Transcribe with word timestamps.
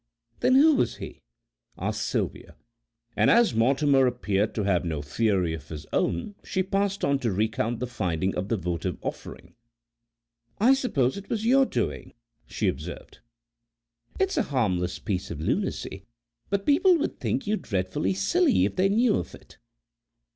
"Then 0.39 0.55
who 0.55 0.73
was 0.77 0.95
he?" 0.95 1.21
asked 1.77 2.01
Sylvia, 2.03 2.55
and 3.15 3.29
as 3.29 3.53
Mortimer 3.53 4.07
appeared 4.07 4.55
to 4.55 4.63
have 4.63 4.83
no 4.83 5.03
theory 5.03 5.53
of 5.53 5.69
his 5.69 5.85
own, 5.93 6.33
she 6.43 6.63
passed 6.63 7.05
on 7.05 7.19
to 7.19 7.31
recount 7.31 7.79
her 7.81 7.85
finding 7.85 8.35
of 8.35 8.47
the 8.49 8.57
votive 8.57 8.97
offering. 9.03 9.53
"I 10.59 10.73
suppose 10.73 11.17
it 11.17 11.29
was 11.29 11.45
your 11.45 11.67
doing," 11.67 12.13
she 12.47 12.67
observed; 12.67 13.19
"it's 14.19 14.37
a 14.37 14.41
harmless 14.49 14.97
piece 14.97 15.29
of 15.29 15.39
lunacy, 15.39 16.07
but 16.49 16.65
people 16.65 16.97
would 16.97 17.19
think 17.19 17.45
you 17.45 17.55
dreadfully 17.55 18.15
silly 18.15 18.65
if 18.65 18.77
they 18.77 18.89
knew 18.89 19.17
of 19.17 19.35
it." 19.35 19.59